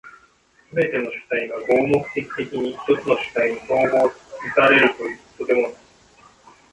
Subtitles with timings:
[0.71, 4.09] すべての主体が合目的的に一つの主体に綜合
[4.55, 5.73] せられるということでもない。